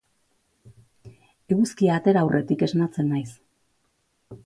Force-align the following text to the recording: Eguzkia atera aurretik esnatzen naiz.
Eguzkia 1.57 1.99
atera 1.99 2.25
aurretik 2.25 2.67
esnatzen 2.71 3.15
naiz. 3.15 3.31